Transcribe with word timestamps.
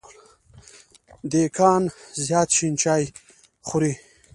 دیکان 1.31 1.83
زیات 2.25 2.49
شين 2.55 2.73
چای 2.81 3.03
څوروي. 3.67 3.91